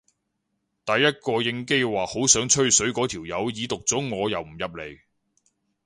[0.83, 4.99] 第一個應機話好想吹水嗰條友已讀咗我又唔入嚟